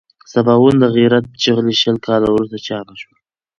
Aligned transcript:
سباوون 0.31 0.75
د 0.79 0.85
غیرت 0.95 1.25
چغې 1.43 1.73
شل 1.81 1.97
کاله 2.07 2.27
وروسته 2.31 2.57
چاپ 2.67 2.87
شوه. 3.01 3.15